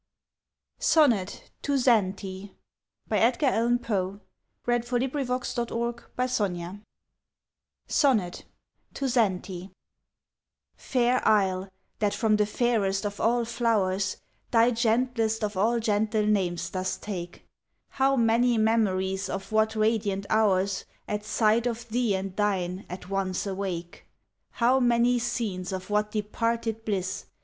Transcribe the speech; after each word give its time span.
"Man," 0.95 1.11
And 1.13 1.21
its 1.21 1.33
hero 1.63 1.77
the 1.77 1.83
Conqueror 2.17 2.55
Worm. 3.07 4.21
[Illustration: 4.67 5.19
The 5.27 5.65
Conqueror 5.67 5.99
Worm] 6.17 6.81
SONNET 7.87 8.45
TO 8.95 9.07
ZANTE 9.07 9.69
Fair 10.75 11.27
isle, 11.27 11.69
that 11.99 12.15
from 12.15 12.37
the 12.37 12.47
fairest 12.47 13.05
of 13.05 13.19
all 13.21 13.45
flowers, 13.45 14.17
Thy 14.49 14.71
gentlest 14.71 15.43
of 15.43 15.55
all 15.55 15.79
gentle 15.79 16.25
names 16.25 16.71
dost 16.71 17.03
take! 17.03 17.45
How 17.89 18.15
many 18.15 18.57
memories 18.57 19.29
of 19.29 19.51
what 19.51 19.75
radiant 19.75 20.25
hours 20.31 20.85
At 21.07 21.23
sight 21.23 21.67
of 21.67 21.87
thee 21.89 22.15
and 22.15 22.35
thine 22.35 22.87
at 22.89 23.07
once 23.09 23.45
awake! 23.45 24.07
How 24.49 24.79
many 24.79 25.19
scenes 25.19 25.71
of 25.71 25.91
what 25.91 26.09
departed 26.09 26.85
bliss! 26.85 27.27